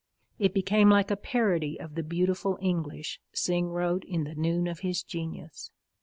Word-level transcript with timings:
It 0.39 0.51
became 0.51 0.89
like 0.89 1.11
a 1.11 1.15
parody 1.15 1.79
of 1.79 1.93
the 1.93 2.01
beautiful 2.01 2.57
English 2.59 3.19
Synge 3.33 3.69
wrote 3.69 4.03
in 4.05 4.23
the 4.23 4.33
noon 4.33 4.65
of 4.65 4.79
his 4.79 5.03
genius. 5.03 5.69